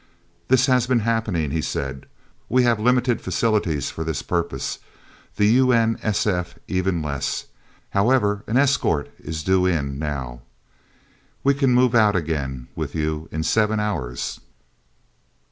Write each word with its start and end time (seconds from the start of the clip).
"This 0.47 0.65
has 0.65 0.87
been 0.87 1.01
happening," 1.01 1.51
he 1.51 1.61
said. 1.61 2.07
"We 2.49 2.63
have 2.63 2.79
limited 2.79 3.21
facilities 3.21 3.91
for 3.91 4.03
this 4.03 4.23
purpose. 4.23 4.79
The 5.35 5.45
U.N.S.F. 5.45 6.55
even 6.67 7.03
less. 7.03 7.45
However, 7.91 8.43
an 8.47 8.57
escort 8.57 9.11
is 9.19 9.43
due 9.43 9.67
in, 9.67 9.99
now. 9.99 10.41
We 11.43 11.53
can 11.53 11.71
move 11.75 11.93
out 11.93 12.15
again, 12.15 12.67
with 12.75 12.95
you, 12.95 13.29
in 13.31 13.43
seven 13.43 13.79
hours." 13.79 14.39